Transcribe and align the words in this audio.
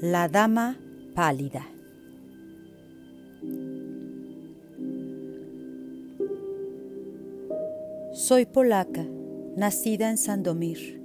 La 0.00 0.28
Dama 0.28 0.78
Pálida. 1.16 1.66
Soy 8.12 8.46
polaca, 8.46 9.04
nacida 9.56 10.08
en 10.08 10.16
Sandomir. 10.16 11.02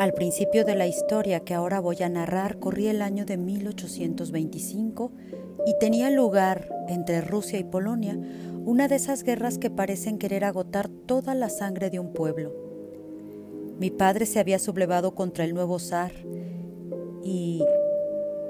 Al 0.00 0.12
principio 0.12 0.64
de 0.64 0.74
la 0.74 0.88
historia 0.88 1.38
que 1.44 1.54
ahora 1.54 1.78
voy 1.78 2.02
a 2.02 2.08
narrar 2.08 2.58
corría 2.58 2.90
el 2.90 3.00
año 3.00 3.26
de 3.26 3.36
1825 3.36 5.12
y 5.64 5.78
tenía 5.78 6.10
lugar 6.10 6.68
entre 6.88 7.20
Rusia 7.20 7.60
y 7.60 7.64
Polonia 7.64 8.18
una 8.64 8.88
de 8.88 8.96
esas 8.96 9.22
guerras 9.22 9.56
que 9.56 9.70
parecen 9.70 10.18
querer 10.18 10.44
agotar 10.44 10.88
toda 10.88 11.36
la 11.36 11.48
sangre 11.48 11.90
de 11.90 12.00
un 12.00 12.12
pueblo. 12.12 12.52
Mi 13.78 13.92
padre 13.92 14.26
se 14.26 14.40
había 14.40 14.58
sublevado 14.58 15.14
contra 15.14 15.44
el 15.44 15.54
nuevo 15.54 15.78
zar 15.78 16.10
y 17.22 17.62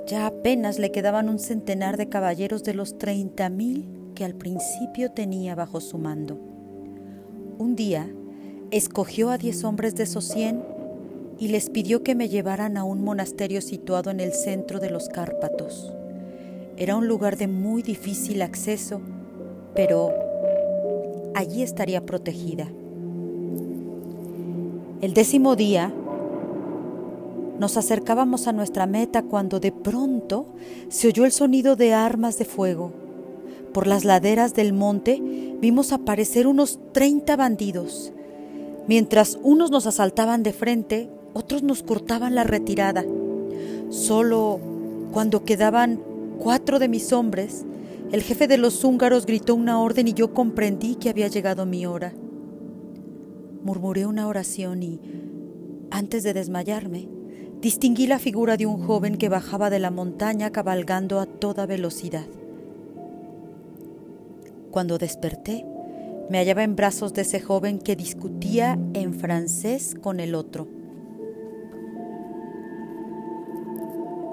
ya 0.07 0.27
apenas 0.27 0.79
le 0.79 0.93
quedaban 0.93 1.29
un 1.29 1.39
centenar 1.39 1.97
de 1.97 2.09
caballeros 2.09 2.63
de 2.63 2.75
los 2.75 2.97
treinta 2.97 3.49
mil 3.49 3.87
que 4.15 4.25
al 4.25 4.35
principio 4.35 5.11
tenía 5.11 5.55
bajo 5.55 5.81
su 5.81 5.99
mando. 5.99 6.39
Un 7.59 7.75
día 7.75 8.09
escogió 8.71 9.31
a 9.31 9.39
diez 9.39 9.65
hombres 9.65 9.95
de 9.97 10.05
esos 10.05 10.25
cien 10.25 10.63
y 11.39 11.49
les 11.49 11.71
pidió 11.71 12.03
que 12.03 12.15
me 12.15 12.29
llevaran 12.29 12.77
a 12.77 12.85
un 12.85 13.03
monasterio 13.03 13.61
situado 13.61 14.11
en 14.11 14.21
el 14.21 14.33
centro 14.33 14.79
de 14.79 14.91
los 14.91 15.09
Cárpatos. 15.09 15.93
Era 16.77 16.97
un 16.97 17.09
lugar 17.09 17.37
de 17.37 17.49
muy 17.49 17.83
difícil 17.83 18.43
acceso, 18.43 19.01
pero 19.75 20.15
allí 21.35 21.63
estaría 21.63 22.07
protegida. 22.07 22.69
El 25.03 25.13
décimo 25.13 25.57
día 25.57 25.93
nos 27.59 27.77
acercábamos 27.77 28.47
a 28.47 28.53
nuestra 28.53 28.87
meta 28.87 29.23
cuando 29.23 29.61
de 29.61 29.73
pronto 29.73 30.47
se 30.89 31.09
oyó 31.09 31.25
el 31.25 31.33
sonido 31.33 31.77
de 31.77 31.95
armas 31.95 32.39
de 32.39 32.45
fuego. 32.45 32.93
Por 33.73 33.87
las 33.87 34.05
laderas 34.05 34.55
del 34.55 34.73
monte 34.73 35.21
vimos 35.61 35.93
aparecer 35.93 36.47
unos 36.47 36.79
30 36.93 37.37
bandidos. 37.37 38.13
Mientras 38.87 39.39
unos 39.43 39.71
nos 39.71 39.87
asaltaban 39.87 40.43
de 40.43 40.53
frente, 40.53 41.11
otros 41.35 41.63
nos 41.63 41.83
cortaban 41.83 42.35
la 42.35 42.45
retirada. 42.45 43.05
Solo 43.91 44.61
cuando 45.13 45.45
quedaban 45.45 46.01
cuatro 46.39 46.79
de 46.79 46.89
mis 46.89 47.13
hombres, 47.13 47.65
el 48.13 48.23
jefe 48.23 48.47
de 48.47 48.59
los 48.59 48.85
húngaros 48.85 49.27
gritó 49.27 49.55
una 49.55 49.81
orden 49.81 50.09
y 50.09 50.15
yo 50.15 50.33
comprendí 50.33 50.95
que 50.95 51.09
había 51.09 51.29
llegado 51.29 51.67
mi 51.67 51.87
hora. 51.87 52.13
Murmuré 53.65 54.07
una 54.07 54.29
oración 54.29 54.83
y, 54.83 55.01
antes 55.91 56.23
de 56.23 56.33
desmayarme, 56.33 57.09
distinguí 57.61 58.07
la 58.07 58.19
figura 58.19 58.57
de 58.57 58.67
un 58.67 58.85
joven 58.87 59.17
que 59.17 59.29
bajaba 59.29 59.71
de 59.71 59.79
la 59.79 59.91
montaña 59.91 60.51
cabalgando 60.51 61.21
a 61.21 61.27
toda 61.27 61.67
velocidad. 61.67 62.27
Cuando 64.71 64.99
desperté, 64.99 65.65
me 66.29 66.39
hallaba 66.39 66.65
en 66.65 66.77
brazos 66.77 67.15
de 67.15 67.23
ese 67.23 67.41
joven 67.41 67.79
que 67.79 67.97
discutía 67.97 68.79
en 68.95 69.15
francés 69.15 69.97
con 70.01 70.21
el 70.21 70.35
otro. 70.35 70.69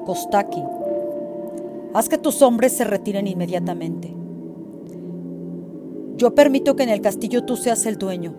Kostaki, 0.06 0.62
haz 1.94 2.10
que 2.10 2.18
tus 2.18 2.42
hombres 2.42 2.74
se 2.74 2.84
retiren 2.84 3.28
inmediatamente. 3.28 4.14
Yo 6.18 6.36
permito 6.36 6.76
que 6.76 6.84
en 6.84 6.90
el 6.90 7.02
castillo 7.02 7.46
tú 7.46 7.56
seas 7.56 7.86
el 7.86 7.98
dueño, 7.98 8.36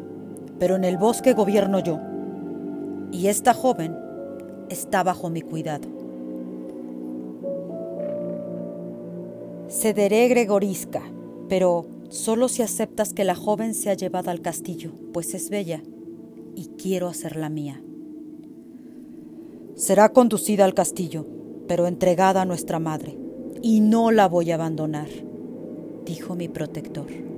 pero 0.59 0.77
en 0.77 0.85
el 0.85 0.99
bosque 0.99 1.33
gobierno 1.33 1.79
yo. 1.79 2.01
Y 3.13 3.29
esta 3.29 3.55
joven 3.55 4.04
está 4.69 5.03
bajo 5.03 5.31
mi 5.31 5.43
cuidado. 5.43 5.89
Cederé 9.69 10.29
Gregoriska, 10.29 11.03
pero 11.49 11.87
solo 12.09 12.49
si 12.49 12.63
aceptas 12.63 13.13
que 13.13 13.25
la 13.25 13.35
joven 13.35 13.75
sea 13.75 13.95
llevada 13.95 14.31
al 14.31 14.41
castillo, 14.41 14.93
pues 15.13 15.35
es 15.35 15.51
bella 15.51 15.83
y 16.55 16.67
quiero 16.79 17.09
hacerla 17.09 17.49
mía. 17.49 17.83
Será 19.75 20.11
conducida 20.11 20.65
al 20.65 20.75
castillo, 20.75 21.27
pero 21.67 21.87
entregada 21.87 22.43
a 22.43 22.45
nuestra 22.45 22.79
madre, 22.79 23.19
y 23.63 23.81
no 23.81 24.11
la 24.11 24.29
voy 24.29 24.53
a 24.53 24.55
abandonar, 24.55 25.09
dijo 26.05 26.37
mi 26.37 26.49
protector. 26.49 27.34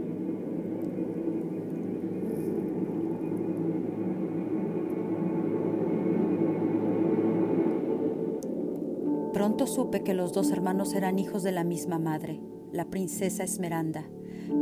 Supe 9.65 10.03
que 10.03 10.15
los 10.15 10.33
dos 10.33 10.51
hermanos 10.51 10.95
eran 10.95 11.19
hijos 11.19 11.43
de 11.43 11.51
la 11.51 11.65
misma 11.65 11.99
madre, 11.99 12.41
la 12.73 12.85
princesa 12.85 13.43
Esmeranda, 13.43 14.05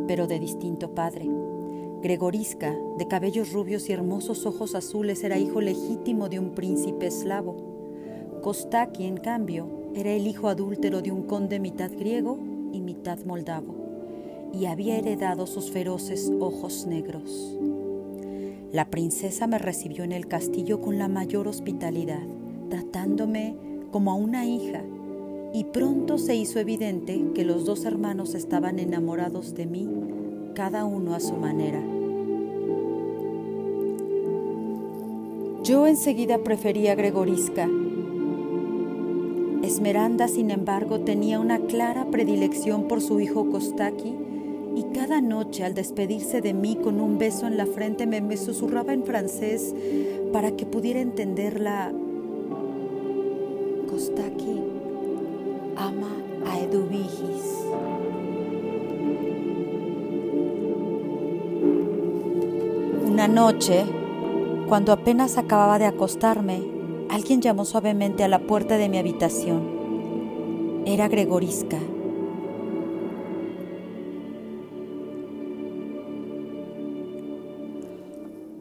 pero 0.06 0.27
de 0.27 0.38
distinto 0.38 0.94
padre. 0.94 1.28
Gregoriska, 2.00 2.75
de 2.97 3.09
cabellos 3.09 3.53
rubios 3.53 3.88
y 3.88 3.93
hermosos 3.93 4.47
ojos 4.47 4.75
azules, 4.75 5.25
era 5.25 5.38
hijo 5.38 5.60
legítimo 5.60 6.28
de 6.28 6.38
un 6.38 6.55
príncipe 6.55 7.09
eslavo. 7.09 7.56
Kostaki, 8.43 9.05
en 9.05 9.16
cambio, 9.16 9.66
era 9.94 10.10
el 10.10 10.27
hijo 10.27 10.49
adúltero 10.49 11.03
de 11.03 11.11
un 11.12 11.25
conde 11.25 11.59
mitad 11.59 11.91
griego 11.91 12.38
y 12.72 12.81
mitad 12.81 13.19
moldavo, 13.25 13.75
y 14.53 14.66
había 14.66 14.97
heredado 14.97 15.47
sus 15.47 15.71
feroces 15.71 16.32
ojos 16.41 16.87
negros. 16.87 17.59
La 18.72 18.91
princesa 18.91 19.47
me 19.47 19.59
recibió 19.59 20.03
en 20.05 20.12
el 20.12 20.28
castillo 20.28 20.81
con 20.81 20.99
la 20.99 21.09
mayor 21.09 21.47
hospitalidad, 21.47 22.26
tratándome 22.71 23.74
como 23.94 24.10
a 24.10 24.15
una 24.16 24.44
hija, 24.44 24.82
y 25.53 25.62
pronto 25.62 26.19
se 26.19 26.34
hizo 26.34 26.59
evidente 26.59 27.27
que 27.32 27.44
los 27.44 27.65
dos 27.65 27.84
hermanos 27.84 28.34
estaban 28.34 28.81
enamorados 28.81 29.55
de 29.55 29.66
mí, 29.66 29.88
cada 30.53 30.84
uno 30.84 31.15
a 31.15 31.21
su 31.21 31.34
manera. 31.34 31.81
Yo 35.62 35.87
enseguida 35.87 36.38
prefería 36.38 36.91
a 36.91 36.94
Gregoriska. 36.97 37.71
Esmeranda, 39.62 40.26
sin 40.26 40.50
embargo, 40.50 41.03
tenía 41.03 41.38
una 41.38 41.61
clara 41.61 42.06
predilección 42.11 42.88
por 42.88 43.00
su 43.00 43.21
hijo 43.21 43.49
Kostaki 43.49 44.12
y 44.75 44.82
cada 44.93 45.21
noche 45.21 45.62
al 45.62 45.75
despedirse 45.75 46.41
de 46.41 46.53
mí 46.53 46.75
con 46.75 47.00
un 47.00 47.16
beso 47.16 47.47
en 47.47 47.56
la 47.56 47.66
frente 47.66 48.09
me, 48.09 48.21
me 48.21 48.38
susurraba 48.38 48.93
en 48.93 49.05
francés 49.05 49.72
para 50.32 50.56
que 50.56 50.66
pudiera 50.66 51.00
entenderla 51.00 51.93
Kostaki 54.04 54.60
ama 55.76 56.12
a 56.44 56.60
Eduvigis. 56.60 57.47
Una 63.06 63.28
noche, 63.28 63.87
cuando 64.69 64.93
apenas 64.93 65.38
acababa 65.38 65.78
de 65.78 65.87
acostarme, 65.87 66.62
alguien 67.09 67.41
llamó 67.41 67.64
suavemente 67.64 68.25
a 68.25 68.28
la 68.28 68.41
puerta 68.41 68.76
de 68.76 68.91
mi 68.91 68.98
habitación. 68.98 70.82
Era 70.84 71.09
Gregoriska. 71.09 71.78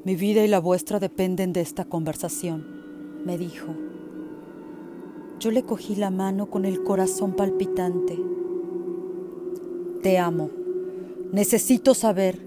Mi 0.05 0.15
vida 0.15 0.45
y 0.45 0.47
la 0.47 0.59
vuestra 0.59 1.01
dependen 1.01 1.51
de 1.51 1.59
esta 1.59 1.83
conversación, 1.83 2.65
me 3.25 3.37
dijo. 3.37 3.92
Yo 5.43 5.51
le 5.51 5.63
cogí 5.63 5.97
la 5.97 6.09
mano 6.09 6.49
con 6.49 6.63
el 6.63 6.83
corazón 6.83 7.33
palpitante. 7.33 8.17
Te 10.01 10.17
amo. 10.17 10.49
Necesito 11.33 11.93
saber 11.95 12.39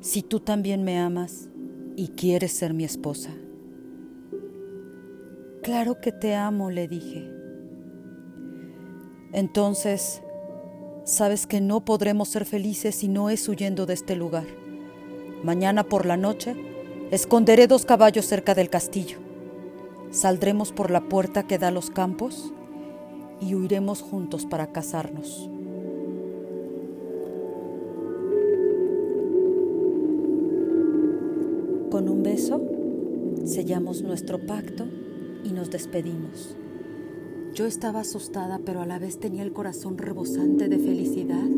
si 0.00 0.22
tú 0.22 0.40
también 0.40 0.82
me 0.82 0.98
amas 0.98 1.50
y 1.94 2.08
quieres 2.08 2.52
ser 2.52 2.72
mi 2.72 2.84
esposa. 2.84 3.34
Claro 5.62 6.00
que 6.00 6.10
te 6.10 6.34
amo, 6.34 6.70
le 6.70 6.88
dije. 6.88 7.30
Entonces, 9.34 10.22
sabes 11.04 11.46
que 11.46 11.60
no 11.60 11.84
podremos 11.84 12.30
ser 12.30 12.46
felices 12.46 12.94
si 12.94 13.08
no 13.08 13.28
es 13.28 13.46
huyendo 13.46 13.84
de 13.84 13.92
este 13.92 14.16
lugar. 14.16 14.46
Mañana 15.44 15.84
por 15.84 16.06
la 16.06 16.16
noche 16.16 16.56
esconderé 17.10 17.66
dos 17.66 17.84
caballos 17.84 18.24
cerca 18.24 18.54
del 18.54 18.70
castillo. 18.70 19.18
Saldremos 20.12 20.72
por 20.72 20.90
la 20.90 21.00
puerta 21.08 21.44
que 21.44 21.58
da 21.58 21.68
a 21.68 21.70
los 21.70 21.88
campos 21.88 22.52
y 23.40 23.54
huiremos 23.54 24.02
juntos 24.02 24.44
para 24.44 24.66
casarnos. 24.66 25.48
Con 31.90 32.10
un 32.10 32.22
beso 32.22 32.60
sellamos 33.46 34.02
nuestro 34.02 34.38
pacto 34.46 34.84
y 35.44 35.52
nos 35.52 35.70
despedimos. 35.70 36.56
Yo 37.54 37.64
estaba 37.64 38.00
asustada, 38.00 38.60
pero 38.62 38.82
a 38.82 38.86
la 38.86 38.98
vez 38.98 39.18
tenía 39.18 39.42
el 39.42 39.54
corazón 39.54 39.96
rebosante 39.96 40.68
de 40.68 40.78
felicidad, 40.78 41.48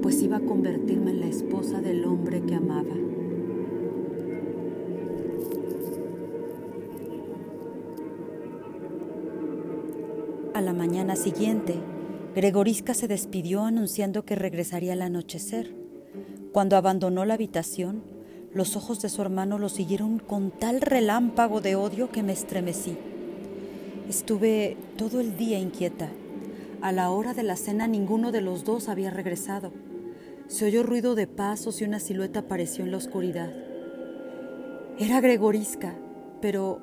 pues 0.00 0.22
iba 0.22 0.36
a 0.36 0.46
convertirme 0.46 1.10
en 1.10 1.20
la 1.20 1.26
esposa 1.26 1.80
del 1.80 2.04
hombre 2.04 2.40
que 2.42 2.54
amaba. 2.54 3.05
A 10.56 10.62
la 10.62 10.72
mañana 10.72 11.16
siguiente, 11.16 11.74
Gregorisca 12.34 12.94
se 12.94 13.08
despidió 13.08 13.64
anunciando 13.64 14.24
que 14.24 14.36
regresaría 14.36 14.94
al 14.94 15.02
anochecer. 15.02 15.76
Cuando 16.50 16.76
abandonó 16.76 17.26
la 17.26 17.34
habitación, 17.34 18.02
los 18.54 18.74
ojos 18.74 19.02
de 19.02 19.10
su 19.10 19.20
hermano 19.20 19.58
lo 19.58 19.68
siguieron 19.68 20.18
con 20.18 20.50
tal 20.50 20.80
relámpago 20.80 21.60
de 21.60 21.76
odio 21.76 22.10
que 22.10 22.22
me 22.22 22.32
estremecí. 22.32 22.96
Estuve 24.08 24.78
todo 24.96 25.20
el 25.20 25.36
día 25.36 25.58
inquieta. 25.58 26.08
A 26.80 26.90
la 26.90 27.10
hora 27.10 27.34
de 27.34 27.42
la 27.42 27.56
cena 27.56 27.86
ninguno 27.86 28.32
de 28.32 28.40
los 28.40 28.64
dos 28.64 28.88
había 28.88 29.10
regresado. 29.10 29.72
Se 30.46 30.64
oyó 30.64 30.82
ruido 30.84 31.14
de 31.14 31.26
pasos 31.26 31.82
y 31.82 31.84
una 31.84 32.00
silueta 32.00 32.40
apareció 32.40 32.82
en 32.82 32.92
la 32.92 32.96
oscuridad. 32.96 33.52
Era 34.98 35.20
Gregorisca, 35.20 35.96
pero 36.40 36.80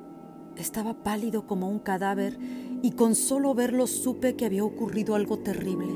estaba 0.56 0.94
pálido 1.02 1.48
como 1.48 1.68
un 1.68 1.80
cadáver 1.80 2.38
y 2.84 2.90
con 2.90 3.14
solo 3.14 3.54
verlo 3.54 3.86
supe 3.86 4.34
que 4.34 4.44
había 4.44 4.62
ocurrido 4.62 5.14
algo 5.14 5.38
terrible. 5.38 5.86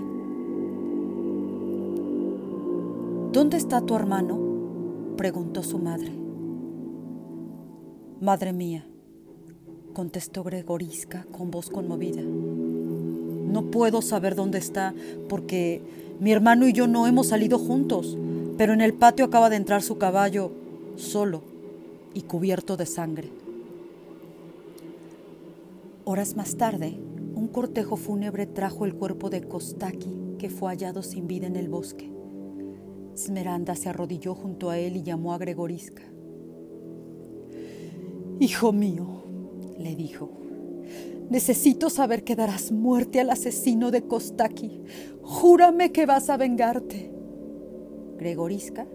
¿Dónde 3.31 3.59
está 3.59 3.83
tu 3.83 3.95
hermano? 3.95 4.41
preguntó 5.19 5.63
su 5.63 5.77
madre. 5.77 6.11
Madre 8.23 8.55
mía, 8.55 8.87
contestó 9.93 10.43
Gregorisca 10.43 11.27
con 11.31 11.51
voz 11.51 11.69
conmovida. 11.69 12.23
No 12.23 13.65
puedo 13.71 14.01
saber 14.01 14.35
dónde 14.35 14.57
está 14.57 14.95
porque 15.29 15.83
mi 16.21 16.33
hermano 16.33 16.67
y 16.67 16.73
yo 16.73 16.87
no 16.87 17.07
hemos 17.07 17.27
salido 17.27 17.59
juntos, 17.59 18.17
pero 18.57 18.73
en 18.73 18.81
el 18.81 18.95
patio 18.95 19.27
acaba 19.27 19.51
de 19.51 19.57
entrar 19.57 19.83
su 19.83 19.99
caballo 19.99 20.53
solo 20.97 21.43
y 22.15 22.23
cubierto 22.23 22.79
de 22.79 22.87
sangre. 22.87 23.29
Horas 26.11 26.37
más 26.37 26.57
tarde, 26.57 26.99
un 27.35 27.49
cortejo 27.49 27.97
fúnebre 27.97 28.47
trajo 28.47 28.87
el 28.87 28.95
cuerpo 28.95 29.29
de 29.29 29.43
Kostaki, 29.43 30.37
que 30.39 30.49
fue 30.49 30.71
hallado 30.71 31.03
sin 31.03 31.27
vida 31.27 31.47
en 31.47 31.55
el 31.55 31.69
bosque. 31.69 32.11
Smeranda 33.15 33.77
se 33.77 33.91
arrodilló 33.91 34.35
junto 34.35 34.71
a 34.71 34.79
él 34.79 34.97
y 34.97 35.03
llamó 35.03 35.35
a 35.35 35.39
Gregorisca. 35.39 36.01
Hijo 38.41 38.73
mío, 38.73 39.05
le 39.79 39.95
dijo, 39.97 40.31
necesito 41.29 41.91
saber 41.91 42.25
que 42.25 42.37
darás 42.37 42.73
muerte 42.73 43.21
al 43.21 43.29
asesino 43.29 43.91
de 43.91 44.05
Kostaki. 44.05 44.81
Júrame 45.21 45.93
que 45.93 46.07
vas 46.07 46.31
a 46.31 46.39
vengarte. 46.39 47.13
Gregorisca 48.17 48.87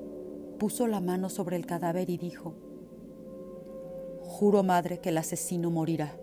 puso 0.58 0.88
la 0.88 1.00
mano 1.00 1.30
sobre 1.30 1.58
el 1.58 1.68
cadáver 1.68 2.10
y 2.10 2.18
dijo, 2.18 2.56
Juro, 4.24 4.64
madre, 4.64 4.98
que 4.98 5.10
el 5.10 5.20
asesino 5.20 5.70
morirá. 5.70 6.23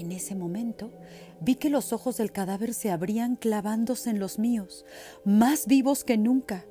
En 0.00 0.12
ese 0.12 0.34
momento 0.34 0.90
vi 1.42 1.56
que 1.56 1.68
los 1.68 1.92
ojos 1.92 2.16
del 2.16 2.32
cadáver 2.32 2.72
se 2.72 2.90
abrían 2.90 3.36
clavándose 3.36 4.08
en 4.08 4.18
los 4.18 4.38
míos, 4.38 4.86
más 5.26 5.66
vivos 5.66 6.04
que 6.04 6.16
nunca. 6.16 6.64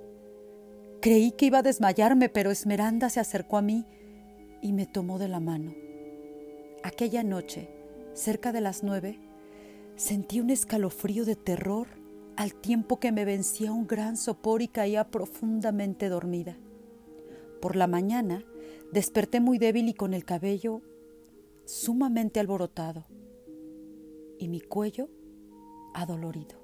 Creí 1.00 1.32
que 1.32 1.46
iba 1.46 1.60
a 1.60 1.64
desmayarme, 1.64 2.30
pero 2.30 2.50
Esmeranda 2.50 3.12
se 3.12 3.20
acercó 3.20 3.58
a 3.58 3.62
mí 3.62 3.86
y 4.64 4.74
me 4.74 4.88
tomó 4.88 5.20
de 5.20 5.28
la 5.28 5.40
mano. 5.40 5.76
Aquella 6.84 7.24
noche, 7.24 7.70
cerca 8.14 8.52
de 8.52 8.62
las 8.62 8.82
nueve, 8.82 9.20
sentí 9.96 10.40
un 10.40 10.50
escalofrío 10.50 11.24
de 11.24 11.36
terror 11.36 11.88
al 12.36 12.56
tiempo 12.56 13.00
que 13.00 13.12
me 13.12 13.26
vencía 13.26 13.72
un 13.72 13.86
gran 13.86 14.18
sopor 14.18 14.64
y 14.64 14.68
caía 14.68 15.12
profundamente 15.12 16.10
dormida. 16.10 16.58
Por 17.62 17.76
la 17.76 17.86
mañana 17.86 18.44
Desperté 18.92 19.40
muy 19.40 19.60
débil 19.60 19.88
y 19.88 19.94
con 19.94 20.16
el 20.16 20.26
cabello 20.26 20.82
sumamente 21.66 22.40
alborotado 22.40 23.06
y 24.40 24.48
mi 24.48 24.62
cuello 24.62 25.10
adolorido. 25.94 26.58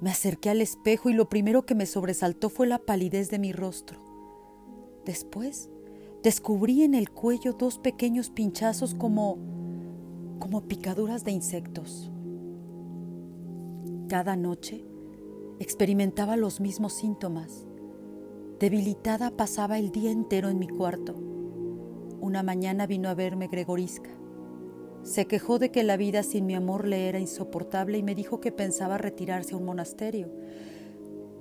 Me 0.00 0.10
acerqué 0.10 0.50
al 0.50 0.62
espejo 0.62 1.10
y 1.10 1.12
lo 1.12 1.28
primero 1.28 1.66
que 1.66 1.74
me 1.74 1.84
sobresaltó 1.84 2.48
fue 2.48 2.66
la 2.66 2.78
palidez 2.78 3.28
de 3.28 3.38
mi 3.38 3.52
rostro. 3.52 3.98
Después 5.04 5.68
descubrí 6.22 6.82
en 6.84 6.94
el 6.94 7.10
cuello 7.10 7.52
dos 7.52 7.78
pequeños 7.78 8.30
pinchazos 8.30 8.94
como 8.94 9.38
como 10.38 10.68
picaduras 10.68 11.24
de 11.24 11.32
insectos. 11.32 12.10
Cada 14.08 14.36
noche 14.36 14.84
experimentaba 15.58 16.36
los 16.36 16.60
mismos 16.60 16.92
síntomas 16.92 17.68
Debilitada 18.58 19.30
pasaba 19.30 19.78
el 19.78 19.92
día 19.92 20.10
entero 20.10 20.48
en 20.48 20.58
mi 20.58 20.66
cuarto. 20.66 21.14
Una 22.20 22.42
mañana 22.42 22.88
vino 22.88 23.08
a 23.08 23.14
verme 23.14 23.46
Gregorisca. 23.46 24.10
Se 25.08 25.24
quejó 25.24 25.58
de 25.58 25.70
que 25.70 25.84
la 25.84 25.96
vida 25.96 26.22
sin 26.22 26.44
mi 26.44 26.54
amor 26.54 26.86
le 26.86 27.08
era 27.08 27.18
insoportable 27.18 27.96
y 27.96 28.02
me 28.02 28.14
dijo 28.14 28.42
que 28.42 28.52
pensaba 28.52 28.98
retirarse 28.98 29.54
a 29.54 29.56
un 29.56 29.64
monasterio. 29.64 30.28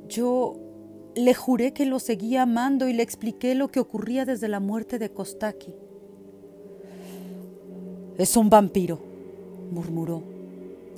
Yo 0.07 0.55
le 1.15 1.33
juré 1.33 1.73
que 1.73 1.85
lo 1.85 1.99
seguía 1.99 2.43
amando 2.43 2.87
y 2.87 2.93
le 2.93 3.03
expliqué 3.03 3.55
lo 3.55 3.67
que 3.67 3.81
ocurría 3.81 4.23
desde 4.23 4.47
la 4.47 4.61
muerte 4.61 4.99
de 4.99 5.09
Kostaki. 5.09 5.75
Es 8.17 8.37
un 8.37 8.49
vampiro, 8.49 9.01
murmuró. 9.69 10.23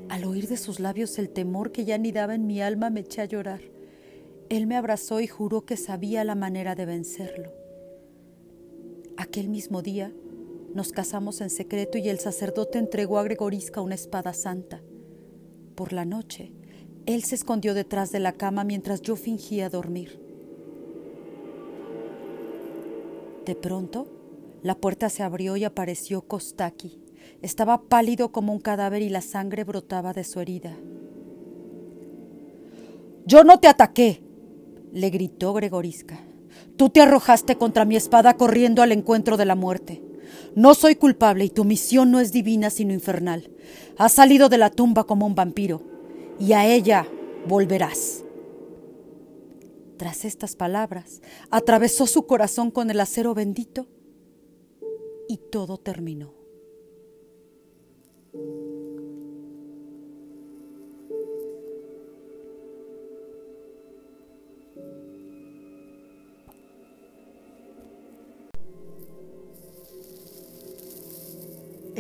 Al 0.08 0.26
oír 0.26 0.48
de 0.48 0.58
sus 0.58 0.80
labios 0.80 1.18
el 1.18 1.30
temor 1.30 1.72
que 1.72 1.86
ya 1.86 1.96
anidaba 1.96 2.36
en 2.36 2.46
mi 2.46 2.62
alma 2.62 2.92
me 2.92 3.00
eché 3.00 3.22
a 3.22 3.26
llorar. 3.26 3.62
Él 4.50 4.68
me 4.68 4.76
abrazó 4.76 5.22
y 5.22 5.26
juró 5.26 5.66
que 5.66 5.76
sabía 5.76 6.24
la 6.24 6.36
manera 6.36 6.76
de 6.76 6.86
vencerlo. 6.86 7.52
Aquel 9.18 9.50
mismo 9.50 9.82
día 9.82 10.14
nos 10.74 10.92
casamos 10.92 11.42
en 11.42 11.50
secreto 11.50 11.98
y 11.98 12.10
el 12.10 12.20
sacerdote 12.20 12.78
entregó 12.78 13.18
a 13.18 13.24
Gregorisca 13.24 13.82
una 13.82 13.96
espada 13.96 14.34
santa. 14.34 14.82
Por 15.76 15.94
la 15.94 16.06
noche, 16.06 16.54
él 17.06 17.24
se 17.24 17.36
escondió 17.36 17.74
detrás 17.74 18.12
de 18.12 18.20
la 18.20 18.34
cama 18.34 18.64
mientras 18.64 19.02
yo 19.02 19.16
fingía 19.16 19.70
dormir. 19.70 20.20
De 23.46 23.56
pronto, 23.56 24.08
la 24.62 24.76
puerta 24.76 25.10
se 25.10 25.24
abrió 25.24 25.58
y 25.58 25.64
apareció 25.64 26.22
Kostaki. 26.22 27.00
Estaba 27.42 27.82
pálido 27.84 28.32
como 28.32 28.54
un 28.54 28.60
cadáver 28.60 29.02
y 29.02 29.10
la 29.10 29.22
sangre 29.22 29.64
brotaba 29.64 30.14
de 30.14 30.24
su 30.24 30.40
herida. 30.40 30.78
Yo 33.26 33.44
no 33.44 33.60
te 33.60 33.68
ataqué, 33.68 34.22
le 34.92 35.10
gritó 35.10 35.54
Gregorisca. 35.54 36.20
Tú 36.78 36.90
te 36.90 37.02
arrojaste 37.02 37.58
contra 37.58 37.86
mi 37.86 37.96
espada 37.96 38.36
corriendo 38.36 38.82
al 38.82 38.92
encuentro 38.92 39.38
de 39.38 39.46
la 39.46 39.56
muerte. 39.56 40.02
No 40.56 40.74
soy 40.74 40.96
culpable 40.96 41.46
y 41.46 41.50
tu 41.50 41.64
misión 41.64 42.12
no 42.12 42.20
es 42.20 42.32
divina 42.32 42.70
sino 42.70 42.94
infernal. 42.94 43.50
Has 43.98 44.14
salido 44.14 44.50
de 44.50 44.58
la 44.58 44.70
tumba 44.70 45.06
como 45.06 45.26
un 45.26 45.36
vampiro 45.36 45.82
y 46.40 46.54
a 46.54 46.66
ella 46.66 47.08
volverás. 47.48 48.24
Tras 49.98 50.24
estas 50.24 50.56
palabras, 50.56 51.22
atravesó 51.52 52.08
su 52.08 52.26
corazón 52.26 52.72
con 52.72 52.90
el 52.90 53.00
acero 53.02 53.34
bendito 53.34 53.88
y 55.28 55.38
todo 55.52 55.78
terminó. 55.78 56.39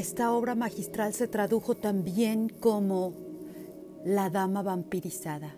Esta 0.10 0.34
obra 0.34 0.56
magistral 0.56 1.14
se 1.14 1.28
tradujo 1.28 1.76
también 1.76 2.50
como 2.50 3.14
La 4.04 4.32
Dama 4.32 4.64
Vampirizada. 4.64 5.56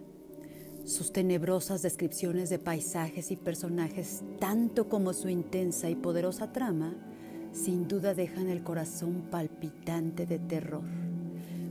Sus 0.84 1.14
tenebrosas 1.14 1.82
descripciones 1.82 2.50
de 2.50 2.60
paisajes 2.60 3.32
y 3.32 3.38
personajes, 3.38 4.24
tanto 4.42 4.90
como 4.90 5.14
su 5.14 5.30
intensa 5.30 5.90
y 5.90 5.96
poderosa 5.96 6.52
trama, 6.52 6.94
sin 7.54 7.88
duda 7.88 8.14
dejan 8.14 8.50
el 8.50 8.62
corazón 8.62 9.30
palpitante 9.32 10.26
de 10.26 10.38
terror. 10.38 10.84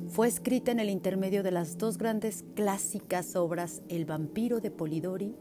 Fue 0.09 0.27
escrita 0.27 0.73
en 0.73 0.81
el 0.81 0.89
intermedio 0.89 1.43
de 1.43 1.51
las 1.51 1.77
dos 1.77 1.99
grandes 1.99 2.47
clásicas 2.55 3.37
obras 3.37 3.83
El 3.91 4.07
vampiro 4.07 4.59
de 4.61 4.71
Polidori 4.71 5.37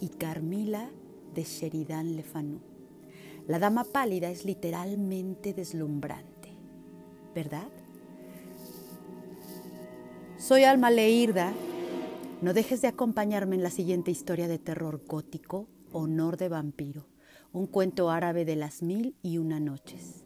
y 0.00 0.08
Carmila 0.08 0.90
de 1.36 1.44
Sheridan 1.44 2.16
Le 2.16 2.24
Fanu. 2.24 2.58
La 3.46 3.60
Dama 3.60 3.84
Pálida 3.84 4.28
es 4.28 4.44
literalmente 4.44 5.54
deslumbrante 5.54 6.29
¿verdad? 7.34 7.68
Soy 10.38 10.64
Alma 10.64 10.90
Leirda. 10.90 11.52
No 12.42 12.54
dejes 12.54 12.80
de 12.80 12.88
acompañarme 12.88 13.56
en 13.56 13.62
la 13.62 13.70
siguiente 13.70 14.10
historia 14.10 14.48
de 14.48 14.58
terror 14.58 15.02
gótico, 15.06 15.68
Honor 15.92 16.36
de 16.38 16.48
Vampiro, 16.48 17.06
un 17.52 17.66
cuento 17.66 18.10
árabe 18.10 18.44
de 18.44 18.56
las 18.56 18.82
mil 18.82 19.14
y 19.22 19.38
una 19.38 19.60
noches, 19.60 20.24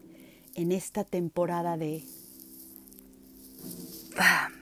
en 0.53 0.71
esta 0.71 1.03
temporada 1.03 1.75
de 1.77 2.03
vampiros. 4.15 4.54